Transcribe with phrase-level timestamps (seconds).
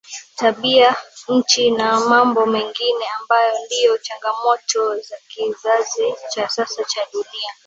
[0.35, 0.95] Tabia
[1.29, 7.53] nchi na mambo mengine ambayo ndiyo changamoto za kizazi cha sasa cha dunia